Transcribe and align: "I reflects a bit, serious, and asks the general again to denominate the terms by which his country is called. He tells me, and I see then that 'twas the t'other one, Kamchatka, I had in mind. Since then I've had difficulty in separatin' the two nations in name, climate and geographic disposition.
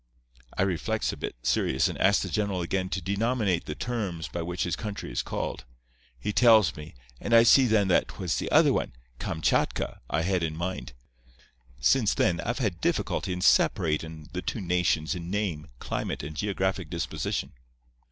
"I 0.57 0.63
reflects 0.63 1.13
a 1.13 1.15
bit, 1.15 1.35
serious, 1.43 1.87
and 1.87 1.95
asks 1.99 2.23
the 2.23 2.29
general 2.29 2.61
again 2.63 2.89
to 2.89 3.03
denominate 3.03 3.65
the 3.67 3.75
terms 3.75 4.27
by 4.27 4.41
which 4.41 4.63
his 4.63 4.75
country 4.75 5.11
is 5.11 5.21
called. 5.21 5.63
He 6.19 6.33
tells 6.33 6.75
me, 6.75 6.95
and 7.19 7.35
I 7.35 7.43
see 7.43 7.67
then 7.67 7.87
that 7.89 8.07
'twas 8.07 8.35
the 8.39 8.47
t'other 8.47 8.73
one, 8.73 8.93
Kamchatka, 9.19 10.01
I 10.09 10.23
had 10.23 10.41
in 10.41 10.57
mind. 10.57 10.93
Since 11.79 12.15
then 12.15 12.39
I've 12.41 12.57
had 12.57 12.81
difficulty 12.81 13.31
in 13.31 13.41
separatin' 13.41 14.27
the 14.33 14.41
two 14.41 14.59
nations 14.59 15.13
in 15.13 15.29
name, 15.29 15.67
climate 15.77 16.23
and 16.23 16.35
geographic 16.35 16.89
disposition. 16.89 17.53